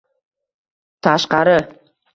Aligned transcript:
tashqari… 1.03 1.59